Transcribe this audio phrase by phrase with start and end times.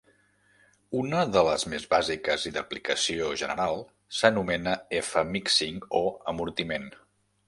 [0.99, 3.83] Una de les més bàsiques i d'aplicació general
[4.21, 6.89] s'anomena "F-mixing" o amortiment.